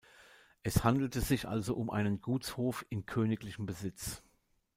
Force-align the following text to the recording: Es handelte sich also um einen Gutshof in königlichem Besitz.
Es 0.63 0.83
handelte 0.83 1.21
sich 1.21 1.47
also 1.47 1.75
um 1.75 1.91
einen 1.91 2.21
Gutshof 2.21 2.83
in 2.89 3.05
königlichem 3.05 3.67
Besitz. 3.67 4.23